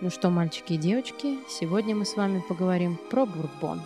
Ну 0.00 0.10
что, 0.10 0.28
мальчики 0.28 0.72
и 0.72 0.76
девочки, 0.76 1.38
сегодня 1.48 1.94
мы 1.94 2.04
с 2.04 2.16
вами 2.16 2.42
поговорим 2.48 2.98
про 3.10 3.26
бурбон. 3.26 3.80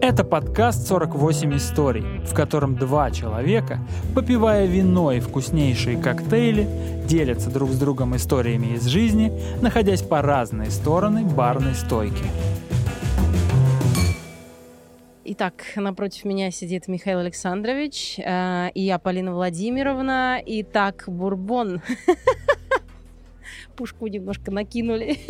Это 0.00 0.22
подкаст 0.22 0.88
«48 0.90 1.56
историй», 1.56 2.20
в 2.24 2.32
котором 2.32 2.76
два 2.76 3.10
человека, 3.10 3.80
попивая 4.14 4.66
вино 4.66 5.10
и 5.10 5.18
вкуснейшие 5.18 6.00
коктейли, 6.00 6.68
делятся 7.04 7.50
друг 7.50 7.70
с 7.70 7.78
другом 7.80 8.14
историями 8.14 8.76
из 8.76 8.86
жизни, 8.86 9.32
находясь 9.60 10.02
по 10.02 10.22
разные 10.22 10.70
стороны 10.70 11.24
барной 11.24 11.74
стойки. 11.74 12.24
Итак, 15.24 15.64
напротив 15.74 16.24
меня 16.24 16.52
сидит 16.52 16.86
Михаил 16.86 17.18
Александрович, 17.18 18.18
э, 18.18 18.70
и 18.74 18.82
я 18.82 18.98
Полина 19.00 19.34
Владимировна. 19.34 20.40
Итак, 20.46 21.04
бурбон. 21.08 21.82
Пушку 23.72 24.06
немножко 24.06 24.50
накинули. 24.50 25.18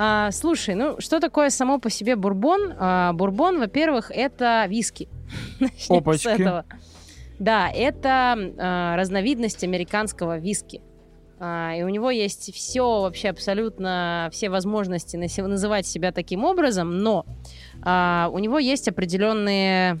А, 0.00 0.30
слушай, 0.30 0.76
ну 0.76 1.00
что 1.00 1.18
такое 1.18 1.50
само 1.50 1.80
по 1.80 1.90
себе 1.90 2.14
бурбон? 2.14 2.72
А, 2.78 3.12
бурбон, 3.14 3.58
во-первых, 3.58 4.12
это 4.14 4.64
виски. 4.68 5.08
Начнем 5.58 5.98
Опачки. 5.98 6.22
с 6.22 6.26
этого. 6.26 6.64
Да, 7.40 7.68
это 7.68 8.38
а, 8.58 8.96
разновидность 8.96 9.64
американского 9.64 10.38
виски. 10.38 10.82
А, 11.40 11.74
и 11.76 11.82
у 11.82 11.88
него 11.88 12.10
есть 12.10 12.52
все, 12.54 13.00
вообще 13.02 13.28
абсолютно 13.28 14.28
все 14.32 14.50
возможности 14.50 15.16
называть 15.16 15.86
себя 15.86 16.10
таким 16.10 16.44
образом, 16.44 16.98
но 16.98 17.26
а, 17.82 18.28
у 18.32 18.38
него 18.38 18.58
есть 18.58 18.88
определенные, 18.88 20.00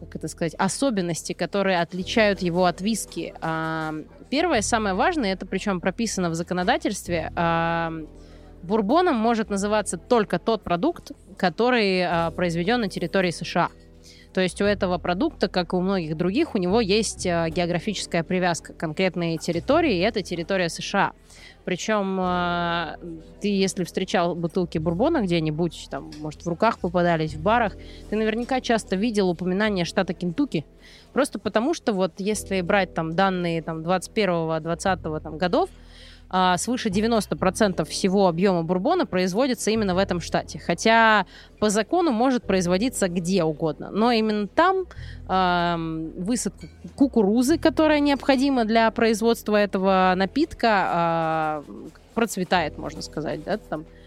как 0.00 0.16
это 0.16 0.28
сказать, 0.28 0.54
особенности, 0.58 1.32
которые 1.32 1.80
отличают 1.80 2.42
его 2.42 2.66
от 2.66 2.80
виски. 2.80 3.32
А, 3.40 3.94
первое, 4.30 4.62
самое 4.62 4.94
важное, 4.94 5.32
это 5.32 5.46
причем 5.46 5.80
прописано 5.80 6.30
в 6.30 6.34
законодательстве, 6.34 7.32
бурбоном 8.62 9.16
может 9.16 9.50
называться 9.50 9.96
только 9.96 10.38
тот 10.38 10.62
продукт, 10.62 11.12
который 11.38 12.02
а, 12.02 12.30
произведен 12.30 12.80
на 12.80 12.88
территории 12.88 13.30
США. 13.30 13.70
То 14.32 14.40
есть 14.40 14.60
у 14.62 14.64
этого 14.64 14.98
продукта, 14.98 15.48
как 15.48 15.72
и 15.72 15.76
у 15.76 15.80
многих 15.80 16.16
других, 16.16 16.54
у 16.54 16.58
него 16.58 16.80
есть 16.80 17.26
а, 17.26 17.48
географическая 17.50 18.22
привязка 18.22 18.72
к 18.72 18.76
конкретной 18.76 19.38
территории, 19.38 19.96
и 19.96 20.00
это 20.00 20.22
территория 20.22 20.68
США. 20.68 21.12
Причем 21.64 22.18
а, 22.20 22.96
ты, 23.40 23.48
если 23.48 23.82
встречал 23.84 24.36
бутылки 24.36 24.78
бурбона 24.78 25.22
где-нибудь, 25.22 25.88
там, 25.90 26.10
может, 26.20 26.44
в 26.44 26.48
руках 26.48 26.78
попадались, 26.78 27.34
в 27.34 27.42
барах, 27.42 27.76
ты 28.08 28.16
наверняка 28.16 28.60
часто 28.60 28.94
видел 28.94 29.28
упоминание 29.30 29.84
штата 29.84 30.14
Кентукки. 30.14 30.64
Просто 31.12 31.40
потому, 31.40 31.74
что 31.74 31.92
вот 31.92 32.12
если 32.18 32.60
брать 32.60 32.94
там 32.94 33.16
данные 33.16 33.62
там, 33.62 33.82
21-20 33.82 35.20
там, 35.20 35.38
годов, 35.38 35.70
а, 36.30 36.56
свыше 36.56 36.88
90% 36.90 37.84
всего 37.84 38.28
объема 38.28 38.62
бурбона 38.62 39.04
производится 39.04 39.70
именно 39.70 39.94
в 39.94 39.98
этом 39.98 40.20
штате. 40.20 40.60
Хотя 40.60 41.26
по 41.58 41.70
закону 41.70 42.12
может 42.12 42.44
производиться 42.44 43.08
где 43.08 43.42
угодно. 43.42 43.90
Но 43.90 44.12
именно 44.12 44.46
там 44.46 44.86
ам, 45.26 46.10
высадка 46.16 46.68
кукурузы, 46.94 47.58
которая 47.58 47.98
необходима 47.98 48.64
для 48.64 48.90
производства 48.92 49.56
этого 49.56 50.14
напитка, 50.16 50.68
а, 50.70 51.64
процветает, 52.14 52.78
можно 52.78 53.02
сказать. 53.02 53.42
Да? 53.44 53.56
Там, 53.56 53.80
а, 53.80 53.99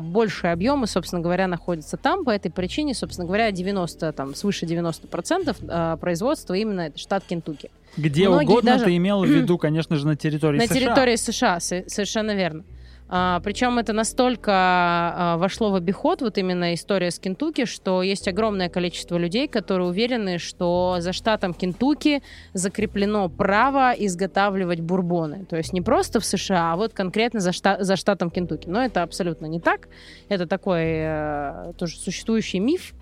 большие 0.00 0.52
объемы, 0.52 0.86
собственно 0.86 1.20
говоря, 1.20 1.46
находятся 1.46 1.96
там. 1.96 2.24
По 2.24 2.30
этой 2.30 2.50
причине, 2.50 2.94
собственно 2.94 3.26
говоря, 3.26 3.50
90, 3.50 4.12
там, 4.12 4.34
свыше 4.34 4.64
90% 4.66 5.56
а, 5.68 5.96
производства 5.96 6.54
именно 6.54 6.82
это 6.82 6.98
штат 6.98 7.24
Кентукки. 7.24 7.70
Где 7.96 8.28
Многие 8.28 8.46
угодно 8.46 8.72
даже- 8.72 8.84
ты 8.86 8.96
имел 8.96 9.22
в 9.24 9.28
виду, 9.28 9.58
конечно 9.58 9.96
же, 9.96 10.06
на 10.06 10.16
территории 10.16 10.58
На 10.58 10.66
США. 10.66 10.74
территории 10.74 11.16
США, 11.16 11.60
со- 11.60 11.84
совершенно 11.88 12.34
верно. 12.34 12.64
А, 13.08 13.40
причем 13.40 13.78
это 13.78 13.92
настолько 13.92 14.52
а, 14.52 15.36
вошло 15.38 15.70
в 15.70 15.74
обиход, 15.76 16.22
вот 16.22 16.38
именно 16.38 16.74
история 16.74 17.10
с 17.10 17.18
Кентукки, 17.18 17.64
что 17.64 18.02
есть 18.02 18.26
огромное 18.26 18.68
количество 18.68 19.16
людей, 19.16 19.46
которые 19.46 19.88
уверены, 19.88 20.38
что 20.38 20.96
за 20.98 21.12
штатом 21.12 21.54
Кентукки 21.54 22.22
закреплено 22.52 23.28
право 23.28 23.92
изготавливать 23.92 24.80
бурбоны. 24.80 25.44
То 25.44 25.56
есть 25.56 25.72
не 25.72 25.80
просто 25.80 26.18
в 26.18 26.24
США, 26.24 26.72
а 26.72 26.76
вот 26.76 26.94
конкретно 26.94 27.40
за, 27.40 27.50
шта- 27.50 27.82
за 27.82 27.96
штатом 27.96 28.30
Кентукки. 28.30 28.68
Но 28.68 28.82
это 28.82 29.02
абсолютно 29.02 29.46
не 29.46 29.60
так. 29.60 29.88
Это 30.28 30.46
такой 30.46 30.82
э, 30.84 31.72
тоже 31.78 31.96
существующий 31.96 32.58
миф. 32.58 32.92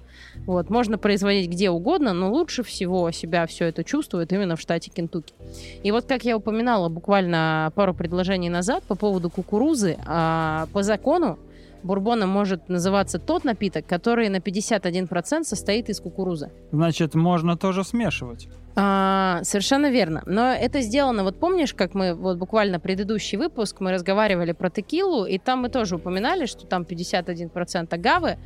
Вот, 0.47 0.71
можно 0.71 0.99
производить 0.99 1.51
где 1.51 1.71
угодно, 1.71 2.13
но 2.13 2.31
лучше 2.31 2.63
всего 2.63 3.11
себя 3.11 3.47
все 3.47 3.67
это 3.67 3.85
чувствует 3.85 4.33
именно 4.33 4.57
в 4.57 4.61
штате 4.61 4.91
Кентукки. 4.91 5.35
И 5.83 5.91
вот 5.91 6.05
как 6.05 6.25
я 6.25 6.37
упоминала 6.37 6.89
буквально 6.89 7.73
пару 7.75 7.95
предложений 7.95 8.51
назад 8.51 8.85
по 8.85 8.95
поводу 8.95 9.31
кукурузы, 9.31 9.97
а, 10.07 10.67
по 10.73 10.83
закону 10.83 11.39
бурбоном 11.85 12.31
может 12.31 12.69
называться 12.69 13.19
тот 13.19 13.45
напиток, 13.45 13.87
который 13.87 14.29
на 14.29 14.41
51% 14.41 15.45
состоит 15.45 15.89
из 15.89 16.01
кукурузы. 16.01 16.51
Значит, 16.73 17.15
можно 17.15 17.57
тоже 17.57 17.85
смешивать. 17.85 18.49
А, 18.77 19.41
совершенно 19.45 19.91
верно. 19.91 20.23
Но 20.27 20.53
это 20.53 20.81
сделано, 20.81 21.23
вот 21.23 21.39
помнишь, 21.39 21.75
как 21.75 21.95
мы 21.95 22.15
вот 22.15 22.39
буквально 22.39 22.81
предыдущий 22.81 23.39
выпуск 23.39 23.77
мы 23.81 23.93
разговаривали 23.93 24.53
про 24.53 24.71
текилу, 24.71 25.27
и 25.27 25.39
там 25.39 25.61
мы 25.61 25.69
тоже 25.69 25.97
упоминали, 25.97 26.47
что 26.47 26.67
там 26.67 26.83
51% 26.83 27.95
агавы, 27.95 28.39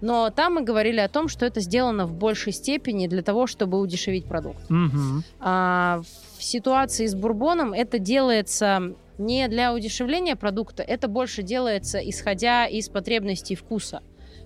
но 0.00 0.30
там 0.30 0.54
мы 0.54 0.62
говорили 0.62 1.00
о 1.00 1.08
том, 1.08 1.28
что 1.28 1.46
это 1.46 1.60
сделано 1.60 2.06
в 2.06 2.14
большей 2.14 2.52
степени 2.52 3.06
для 3.06 3.22
того, 3.22 3.46
чтобы 3.46 3.80
удешевить 3.80 4.26
продукт. 4.26 4.68
Мгм. 4.68 5.24
А, 5.40 6.02
в 6.38 6.42
ситуации 6.42 7.06
с 7.06 7.14
бурбоном 7.14 7.72
это 7.72 7.98
делается 7.98 8.94
не 9.18 9.48
для 9.48 9.74
удешевления 9.74 10.36
продукта, 10.36 10.82
это 10.82 11.08
больше 11.08 11.42
делается 11.42 11.98
исходя 11.98 12.66
из 12.66 12.88
потребностей 12.88 13.56
вкуса. 13.56 14.02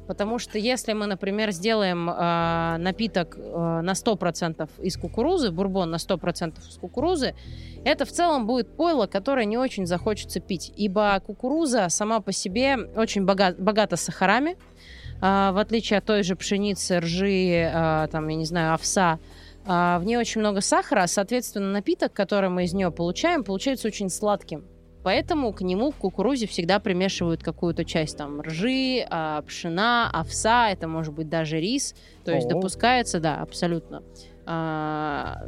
Потому 0.07 0.39
что 0.39 0.59
если 0.59 0.95
мы, 0.95 1.07
например, 1.07 1.53
сделаем 1.53 2.09
а, 2.11 2.77
напиток 2.79 3.37
а, 3.39 3.83
на 3.83 3.93
100% 3.93 4.69
из 4.83 4.97
кукурузы, 4.97 5.53
бурбон 5.53 5.91
на 5.91 5.97
100% 5.97 6.59
из 6.69 6.77
кукурузы, 6.77 7.35
это 7.85 8.05
в 8.05 8.11
целом 8.11 8.47
будет 8.47 8.77
пойло, 8.77 9.07
которое 9.07 9.45
не 9.45 9.57
очень 9.57 9.87
захочется 9.87 10.41
пить. 10.41 10.73
Ибо 10.77 11.21
кукуруза 11.25 11.89
сама 11.89 12.21
по 12.21 12.33
себе 12.33 12.77
очень 12.97 13.25
бога- 13.25 13.55
богата 13.57 13.97
сахарами, 13.97 14.57
в 15.23 15.61
отличие 15.61 15.99
от 15.99 16.05
той 16.05 16.25
же 16.25 16.35
пшеницы, 16.35 16.99
ржи, 16.99 17.71
а, 17.73 18.09
там, 18.09 18.27
я 18.29 18.37
не 18.37 18.45
знаю, 18.45 18.75
овса, 18.75 19.21
а, 19.65 19.99
в 20.01 20.05
ней 20.05 20.17
очень 20.17 20.41
много 20.41 20.61
сахара, 20.61 21.07
соответственно, 21.07 21.71
напиток, 21.71 22.13
который 22.13 22.51
мы 22.51 22.65
из 22.65 22.73
нее 22.73 22.91
получаем, 22.91 23.45
получается 23.45 23.89
очень 23.89 24.11
сладким. 24.11 24.65
Поэтому 25.05 25.53
к 25.53 25.63
нему, 25.63 25.91
к 25.91 25.97
кукурузе, 25.97 26.47
всегда 26.47 26.79
примешивают 26.79 27.43
какую-то 27.43 27.85
часть 27.85 28.17
там 28.17 28.41
ржи, 28.41 29.05
а, 29.11 29.43
пшена, 29.43 30.11
овса, 30.13 30.71
это 30.71 30.87
может 30.87 31.13
быть 31.15 31.29
даже 31.29 31.61
рис. 31.61 31.95
То 32.25 32.33
есть 32.33 32.47
О. 32.47 32.51
допускается, 32.51 33.19
да, 33.19 33.41
абсолютно. 33.41 34.03
А, 34.47 35.43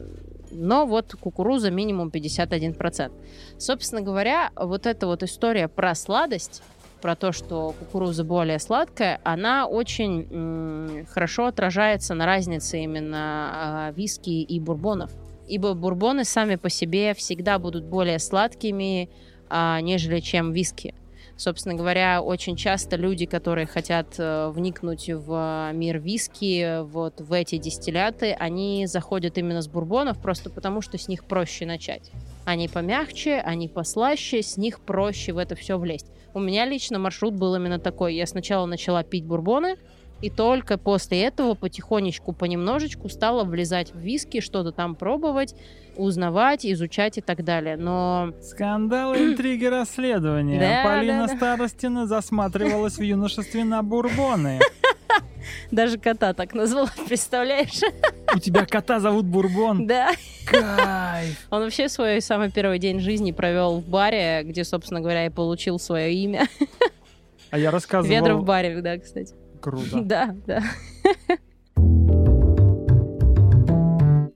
но 0.50 0.86
вот 0.86 1.14
кукуруза 1.20 1.70
минимум 1.70 2.10
51%. 2.10 3.12
Собственно 3.58 4.02
говоря, 4.02 4.50
вот 4.56 4.86
эта 4.86 5.06
вот 5.06 5.22
история 5.22 5.68
про 5.68 5.94
сладость, 5.94 6.62
про 7.04 7.16
то, 7.16 7.32
что 7.32 7.74
кукуруза 7.78 8.24
более 8.24 8.58
сладкая, 8.58 9.20
она 9.24 9.66
очень 9.66 10.26
м, 10.30 11.06
хорошо 11.10 11.48
отражается 11.48 12.14
на 12.14 12.24
разнице 12.24 12.78
именно 12.78 13.18
а, 13.18 13.92
виски 13.94 14.30
и 14.30 14.58
бурбонов. 14.58 15.10
Ибо 15.46 15.74
бурбоны 15.74 16.24
сами 16.24 16.56
по 16.56 16.70
себе 16.70 17.12
всегда 17.12 17.58
будут 17.58 17.84
более 17.84 18.18
сладкими, 18.18 19.10
а, 19.50 19.82
нежели 19.82 20.20
чем 20.20 20.52
виски. 20.52 20.94
Собственно 21.36 21.74
говоря, 21.74 22.22
очень 22.22 22.56
часто 22.56 22.96
люди, 22.96 23.26
которые 23.26 23.66
хотят 23.66 24.14
э, 24.18 24.50
вникнуть 24.50 25.10
в 25.10 25.72
мир 25.74 25.98
виски, 25.98 26.80
вот 26.84 27.20
в 27.20 27.32
эти 27.32 27.58
дистилляты, 27.58 28.32
они 28.32 28.86
заходят 28.86 29.36
именно 29.36 29.60
с 29.60 29.66
бурбонов 29.66 30.18
просто 30.22 30.48
потому, 30.48 30.80
что 30.80 30.96
с 30.96 31.08
них 31.08 31.24
проще 31.24 31.66
начать. 31.66 32.12
Они 32.44 32.68
помягче, 32.68 33.40
они 33.40 33.68
послаще, 33.68 34.42
с 34.42 34.56
них 34.56 34.80
проще 34.80 35.32
в 35.32 35.38
это 35.38 35.56
все 35.56 35.76
влезть. 35.76 36.06
У 36.34 36.40
меня 36.40 36.66
лично 36.66 36.98
маршрут 36.98 37.34
был 37.34 37.54
именно 37.54 37.78
такой. 37.78 38.14
Я 38.14 38.26
сначала 38.26 38.66
начала 38.66 39.02
пить 39.04 39.24
бурбоны, 39.24 39.76
и 40.20 40.30
только 40.30 40.78
после 40.78 41.22
этого 41.22 41.54
потихонечку, 41.54 42.32
понемножечку 42.32 43.08
стала 43.08 43.44
влезать 43.44 43.92
в 43.92 43.98
виски, 43.98 44.40
что-то 44.40 44.72
там 44.72 44.94
пробовать, 44.94 45.54
узнавать, 45.96 46.66
изучать 46.66 47.18
и 47.18 47.20
так 47.20 47.44
далее. 47.44 47.76
Но 47.76 48.32
Скандалы, 48.42 49.18
интриги, 49.18 49.66
расследования. 49.66 50.58
Да, 50.58 50.88
Полина 50.88 51.26
да, 51.26 51.32
да. 51.32 51.36
Старостина 51.36 52.06
засматривалась 52.06 52.96
в 52.98 53.02
юношестве 53.02 53.64
на 53.64 53.82
бурбоны. 53.82 54.60
даже 55.70 55.98
кота 55.98 56.32
так 56.34 56.54
назвала, 56.54 56.90
представляешь? 57.08 57.80
У 58.34 58.38
тебя 58.38 58.66
кота 58.66 58.98
зовут 59.00 59.26
Бурбон. 59.26 59.86
Да. 59.86 60.10
Кайф. 60.44 61.46
Он 61.50 61.62
вообще 61.62 61.88
свой 61.88 62.20
самый 62.20 62.50
первый 62.50 62.78
день 62.78 62.98
жизни 62.98 63.32
провел 63.32 63.80
в 63.80 63.88
баре, 63.88 64.42
где, 64.44 64.64
собственно 64.64 65.00
говоря, 65.00 65.26
и 65.26 65.30
получил 65.30 65.78
свое 65.78 66.12
имя. 66.12 66.48
А 67.50 67.58
я 67.58 67.70
рассказывал... 67.70 68.12
Ведра 68.12 68.34
в 68.34 68.44
баре, 68.44 68.80
да, 68.80 68.98
кстати. 68.98 69.34
Круто. 69.60 70.00
Да, 70.00 70.34
да. 70.46 70.62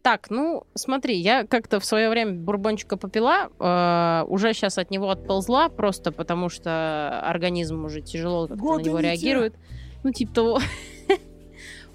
Так, 0.02 0.30
ну, 0.30 0.62
смотри, 0.74 1.16
я 1.18 1.44
как-то 1.44 1.80
в 1.80 1.84
свое 1.84 2.08
время 2.08 2.32
бурбончика 2.32 2.96
попила, 2.96 3.50
э, 3.58 4.24
уже 4.26 4.54
сейчас 4.54 4.78
от 4.78 4.90
него 4.90 5.10
отползла, 5.10 5.68
просто 5.68 6.12
потому 6.12 6.48
что 6.48 7.20
организм 7.24 7.84
уже 7.84 8.00
тяжело 8.00 8.46
как-то 8.46 8.78
на 8.78 8.80
него 8.80 9.00
реагирует. 9.00 9.56
Ну, 10.04 10.12
типа 10.12 10.32
того. 10.32 10.60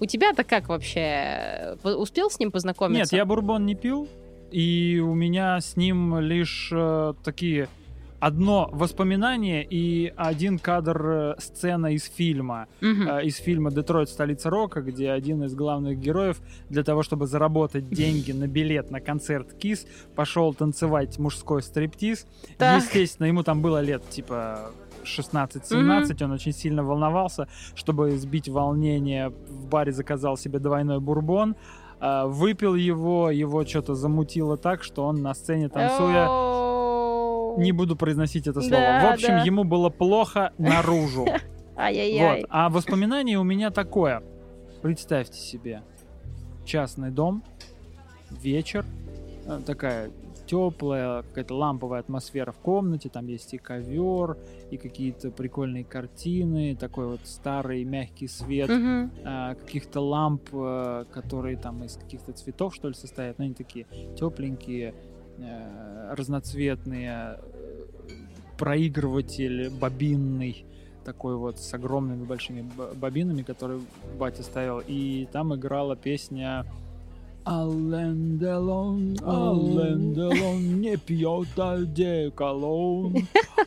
У 0.00 0.06
тебя-то 0.06 0.44
как 0.44 0.68
вообще? 0.68 1.76
Успел 1.82 2.30
с 2.30 2.38
ним 2.38 2.48
Нет, 2.48 2.52
познакомиться? 2.52 3.16
я 3.16 3.24
бурбон 3.24 3.64
не 3.66 3.74
пил, 3.74 4.08
и 4.50 5.02
у 5.04 5.14
меня 5.14 5.60
с 5.60 5.76
ним 5.76 6.18
лишь 6.20 6.70
э, 6.72 7.14
такие 7.24 7.68
одно 8.20 8.70
воспоминание 8.72 9.66
и 9.68 10.12
один 10.16 10.58
кадр 10.58 11.06
э, 11.06 11.34
сцена 11.38 11.92
из 11.94 12.04
фильма. 12.04 12.68
Мгм. 12.80 13.08
э, 13.08 13.24
из 13.26 13.36
фильма 13.36 13.70
«Детройт. 13.70 14.08
Столица 14.08 14.48
рока», 14.48 14.80
где 14.80 15.10
один 15.10 15.44
из 15.44 15.54
главных 15.54 15.98
героев 15.98 16.40
для 16.70 16.82
того, 16.84 17.02
чтобы 17.02 17.26
заработать 17.26 17.88
деньги 17.90 18.32
на 18.32 18.46
билет 18.46 18.90
на 18.90 19.00
концерт 19.00 19.52
Кис, 19.54 19.86
пошел 20.14 20.54
танцевать 20.54 21.18
мужской 21.18 21.62
стриптиз. 21.62 22.26
Так. 22.56 22.82
Естественно, 22.82 23.26
ему 23.26 23.42
там 23.42 23.60
было 23.60 23.80
лет 23.82 24.08
типа 24.08 24.70
16-17, 25.04 26.24
он 26.24 26.32
очень 26.32 26.52
сильно 26.52 26.82
волновался, 26.82 27.48
чтобы 27.74 28.10
сбить 28.12 28.48
волнение, 28.48 29.28
в 29.28 29.66
баре 29.66 29.92
заказал 29.92 30.36
себе 30.36 30.58
двойной 30.58 31.00
бурбон, 31.00 31.56
э, 32.00 32.24
выпил 32.26 32.74
его, 32.74 33.30
его 33.30 33.64
что-то 33.64 33.94
замутило 33.94 34.56
так, 34.56 34.82
что 34.82 35.04
он 35.04 35.22
на 35.22 35.34
сцене 35.34 35.68
танцуя 35.68 36.28
не 37.56 37.72
буду 37.72 37.96
произносить 37.96 38.46
это 38.46 38.60
слово. 38.60 38.82
Да, 38.82 39.10
в 39.10 39.14
общем, 39.14 39.28
да. 39.28 39.42
ему 39.42 39.64
было 39.64 39.90
плохо 39.90 40.52
наружу. 40.58 41.26
Вот. 41.76 42.46
А 42.50 42.68
воспоминание 42.68 43.36
у 43.36 43.42
меня 43.42 43.70
такое. 43.70 44.22
Представьте 44.80 45.40
себе. 45.40 45.82
Частный 46.64 47.10
дом, 47.10 47.42
вечер, 48.30 48.84
э, 49.46 49.60
такая 49.66 50.12
теплая, 50.46 51.22
какая-то 51.22 51.54
ламповая 51.54 52.00
атмосфера 52.00 52.52
в 52.52 52.58
комнате, 52.58 53.08
там 53.08 53.26
есть 53.26 53.54
и 53.54 53.58
ковер, 53.58 54.36
и 54.70 54.76
какие-то 54.76 55.30
прикольные 55.30 55.84
картины, 55.84 56.76
такой 56.76 57.06
вот 57.06 57.20
старый 57.24 57.84
мягкий 57.84 58.28
свет, 58.28 58.68
Мгм. 58.68 59.10
а, 59.24 59.54
каких-то 59.54 60.00
ламп, 60.00 60.48
э, 60.52 61.04
которые 61.12 61.56
там 61.56 61.84
из 61.84 61.96
каких-то 61.96 62.32
цветов, 62.32 62.74
что 62.74 62.88
ли, 62.88 62.94
состоят, 62.94 63.38
но 63.38 63.44
они 63.44 63.54
такие 63.54 63.86
тепленькие, 64.18 64.94
э, 65.38 66.14
разноцветные, 66.14 67.38
э, 67.38 67.84
проигрыватель 68.58 69.70
бобинный, 69.70 70.64
такой 71.04 71.36
вот 71.36 71.58
с 71.58 71.74
огромными 71.74 72.24
большими 72.24 72.68
бобинами, 72.94 73.42
который 73.42 73.80
батя 74.18 74.42
ставил, 74.42 74.80
и 74.86 75.28
там 75.32 75.54
играла 75.54 75.96
песня 75.96 76.64
Ален 77.46 78.38
Делон, 78.38 79.16
Ален 79.22 80.14
Делон 80.14 80.80
не 80.80 80.96
пьет 80.96 81.48
одеколон, 81.58 83.14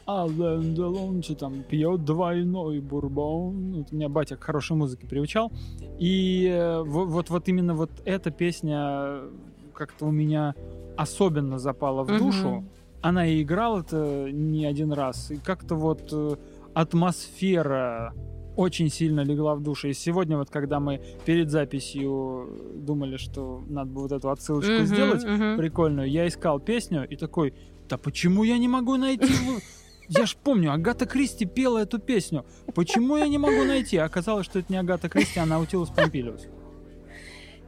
Ален 0.07 0.73
Делон 0.73 1.21
что 1.21 1.35
там 1.35 1.61
пьет 1.63 2.03
двойной 2.03 2.79
бурбон. 2.79 3.73
Вот 3.77 3.91
меня 3.91 4.09
батя 4.09 4.35
к 4.35 4.43
хорошей 4.43 4.75
музыке 4.75 5.05
приучал. 5.07 5.51
И 5.99 6.81
во- 6.85 7.05
вот, 7.05 7.29
вот 7.29 7.47
именно 7.47 7.75
вот 7.75 7.91
эта 8.05 8.31
песня 8.31 9.19
как-то 9.73 10.05
у 10.05 10.11
меня 10.11 10.55
особенно 10.95 11.59
запала 11.59 12.03
в 12.03 12.07
душу. 12.17 12.63
Она 13.01 13.27
и 13.27 13.43
играла-то 13.43 14.27
не 14.31 14.65
один 14.65 14.91
раз. 14.91 15.29
И 15.29 15.37
как-то 15.37 15.75
вот 15.75 16.09
э, 16.11 16.35
атмосфера 16.73 18.13
очень 18.57 18.89
сильно 18.89 19.21
легла 19.21 19.55
в 19.55 19.61
душу. 19.61 19.87
И 19.87 19.93
сегодня 19.93 20.37
вот, 20.37 20.49
когда 20.49 20.79
мы 20.79 20.99
перед 21.25 21.49
записью 21.49 22.49
думали, 22.75 23.17
что 23.17 23.63
надо 23.69 23.91
бы 23.91 24.01
вот 24.01 24.11
эту 24.11 24.29
отсылочку 24.29 24.71
Мгм, 24.73 24.85
сделать 24.85 25.23
мгм. 25.23 25.57
прикольную, 25.57 26.09
я 26.09 26.27
искал 26.27 26.59
песню 26.59 27.07
и 27.07 27.15
такой, 27.15 27.53
да 27.87 27.97
почему 27.97 28.43
я 28.43 28.57
не 28.57 28.67
могу 28.67 28.97
найти? 28.97 29.33
Я 30.09 30.25
ж 30.25 30.35
помню, 30.43 30.71
Агата 30.73 31.05
Кристи 31.05 31.45
пела 31.45 31.79
эту 31.79 31.99
песню. 31.99 32.45
Почему 32.73 33.17
я 33.17 33.27
не 33.27 33.37
могу 33.37 33.63
найти? 33.63 33.97
Оказалось, 33.97 34.45
что 34.45 34.59
это 34.59 34.71
не 34.71 34.79
Агата 34.79 35.09
Кристи, 35.09 35.39
а 35.39 35.45
Наутилус 35.45 35.89
Помпилиус. 35.89 36.47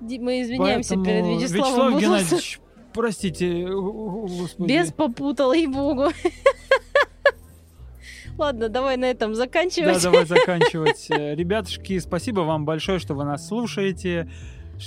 Мы 0.01 0.41
извиняемся 0.41 0.95
Поэтому, 0.95 1.05
перед 1.05 1.41
Вячеславом 1.41 1.97
Вячеслав. 1.97 2.01
Геннадьевич, 2.01 2.61
простите, 2.93 3.67
господи. 3.67 4.71
Без 4.71 4.91
попутал, 4.93 5.51
ей-богу. 5.53 6.07
Ладно, 8.39 8.69
давай 8.69 8.95
на 8.95 9.05
этом 9.05 9.31
Да, 9.33 9.37
заканчивать. 9.37 10.01
давай 10.01 10.25
заканчивать. 10.25 11.07
Э, 11.11 11.35
Ребятушки, 11.35 11.99
спасибо 11.99 12.41
вам 12.41 12.63
большое, 12.65 12.97
что 12.97 13.13
вы 13.13 13.25
нас 13.25 13.45
слушаете. 13.47 14.29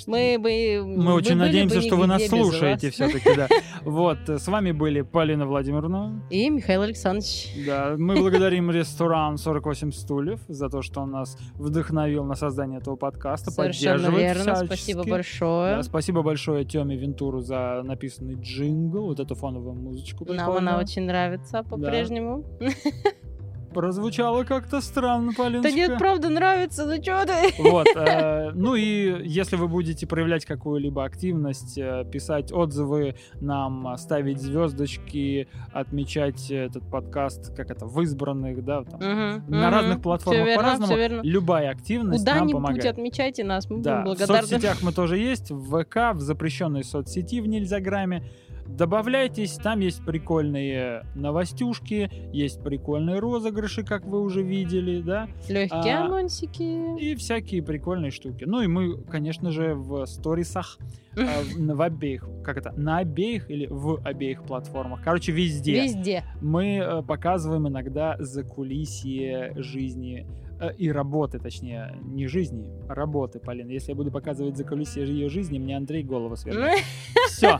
Мы 0.07 0.39
бы... 0.39 0.83
Мы 0.87 1.13
очень 1.13 1.37
надеемся, 1.37 1.77
бы 1.77 1.83
что 1.83 1.97
вы 1.97 2.07
нас 2.07 2.27
слушаете 2.27 2.89
все-таки, 2.91 3.29
да. 3.37 3.47
Вот, 3.83 4.17
э, 4.27 4.39
с 4.39 4.49
вами 4.49 4.73
были 4.73 5.03
Полина 5.03 5.47
Владимировна. 5.47 6.23
И 6.31 6.49
Михаил 6.49 6.81
Александрович. 6.81 7.49
Да, 7.67 7.95
мы 7.99 8.17
благодарим 8.17 8.71
ресторан 8.71 9.37
48 9.37 9.93
стульев 9.93 10.41
за 10.49 10.71
то, 10.71 10.81
что 10.81 11.03
он 11.03 11.11
нас 11.11 11.37
вдохновил 11.57 12.25
на 12.25 12.37
создание 12.37 12.81
этого 12.81 12.97
подкаста, 12.97 13.51
Совершенно 13.51 14.09
верно. 14.17 14.41
всячески. 14.55 14.65
Спасибо 14.65 15.05
большое. 15.05 15.77
Да, 15.77 15.83
спасибо 15.83 16.23
большое 16.23 16.65
Теме 16.65 16.97
Вентуру 16.97 17.41
за 17.41 17.83
написанный 17.85 18.37
джингл, 18.41 19.09
вот 19.09 19.21
эту 19.21 19.35
фоновую 19.35 19.75
музычку. 19.75 20.25
Нам 20.25 20.37
прикольную. 20.37 20.59
она 20.59 20.79
очень 20.79 21.03
нравится 21.03 21.63
по-прежнему. 21.65 22.47
Прозвучало 23.73 24.45
как-то 24.45 24.81
странно, 24.81 25.33
Полиночка. 25.37 25.71
Да 25.71 25.75
нет, 25.75 25.99
правда 25.99 26.29
нравится, 26.29 26.87
ну 26.87 27.01
чё 27.03 27.25
ты? 27.25 27.63
Вот, 27.63 27.87
э, 27.97 28.51
ну 28.55 28.75
и 28.75 29.27
если 29.27 29.57
вы 29.57 29.69
будете 29.69 30.07
проявлять 30.07 30.45
какую-либо 30.45 31.05
активность, 31.05 31.79
э, 31.79 32.05
писать 32.11 32.53
отзывы 32.53 33.17
нам, 33.41 33.97
ставить 33.97 34.41
звездочки, 34.41 35.49
отмечать 35.73 36.51
этот 36.51 36.89
подкаст, 36.91 37.55
как 37.57 37.71
это, 37.71 37.87
в 37.87 38.01
избранных, 38.03 38.65
да, 38.65 38.85
там, 38.85 39.01
Мгм, 39.01 39.45
на 39.51 39.67
мгм. 39.69 39.71
разных 39.75 40.03
платформах 40.03 40.55
по-разному. 40.57 41.23
Любая 41.23 41.71
активность 41.71 42.25
нам 42.27 42.35
Куда-нибудь 42.35 42.53
помогает. 42.63 42.87
отмечайте 42.87 43.45
нас, 43.45 43.69
мы 43.71 43.79
Да, 43.83 44.03
будем 44.03 44.03
в 44.03 44.05
благодарны. 44.19 44.47
соцсетях 44.49 44.79
мы 44.83 44.93
тоже 44.93 45.19
есть, 45.19 45.51
в 45.51 45.83
ВК, 45.83 46.15
в 46.15 46.21
запрещенной 46.21 46.85
соцсети 46.85 47.41
в 47.41 47.47
Нельзяграме. 47.47 48.23
Добавляйтесь, 48.67 49.53
там 49.55 49.81
есть 49.81 50.05
прикольные 50.05 51.05
новостюшки, 51.15 52.11
есть 52.33 52.63
прикольные 52.63 53.19
розыгрыши, 53.19 53.85
как 53.85 54.05
вы 54.05 54.21
уже 54.21 54.43
видели, 54.43 55.01
да, 55.03 55.29
Легкие 55.49 55.97
А, 55.99 56.05
анонсики. 56.07 56.99
и 56.99 57.15
всякие 57.15 57.63
прикольные 57.63 58.11
штуки. 58.11 58.45
Ну 58.47 58.61
и 58.63 58.67
мы, 58.67 58.97
конечно 59.03 59.51
же, 59.51 59.75
в 59.75 60.07
сторисах, 60.07 60.79
э, 61.17 61.27
в 61.59 61.83
обеих, 61.83 62.27
как 62.45 62.57
это, 62.57 62.73
на 62.77 62.99
обеих 62.99 63.51
или 63.51 63.67
в 63.69 64.01
обеих 64.05 64.43
платформах, 64.45 65.03
короче, 65.03 65.33
везде. 65.33 65.83
Везде. 65.83 66.25
Мы 66.41 66.79
э, 66.79 67.03
показываем 67.03 67.69
иногда 67.69 68.17
закулисье 68.19 69.53
жизни 69.57 70.27
э, 70.61 70.73
и 70.79 70.91
работы, 70.91 71.39
точнее, 71.39 71.95
не 72.03 72.27
жизни, 72.27 72.71
а 72.89 72.95
работы, 72.95 73.39
Полин. 73.39 73.69
Если 73.69 73.91
я 73.91 73.97
буду 73.97 74.11
показывать 74.11 74.57
закулисье 74.57 75.07
ее 75.07 75.29
жизни, 75.29 75.59
мне 75.59 75.77
Андрей 75.77 76.03
голову 76.03 76.37
свернет. 76.37 76.79
Все. 77.29 77.59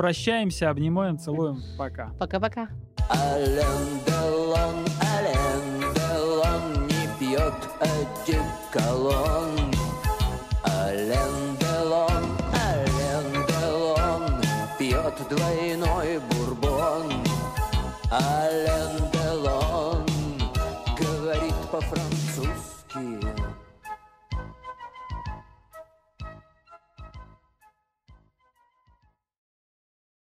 Прощаемся, 0.00 0.70
обнимаем, 0.70 1.18
целуем. 1.18 1.62
Пока. 1.76 2.08
Пока-пока. 2.18 2.68
Ален 3.10 4.00
Делон, 4.06 4.86
Ален 5.02 5.92
Делон 5.94 6.86
не 6.86 7.06
пьет 7.18 7.52
одеколон. 7.78 9.58
Ален 10.64 11.54
Делон, 11.60 12.24
Ален 12.54 13.46
Делон 13.46 14.40
пьет 14.78 15.12
двойной 15.28 16.18
бурбон. 16.30 17.12
Ален 18.10 19.10
Делон 19.12 20.06
говорит 20.98 21.54
по-французски. 21.70 23.39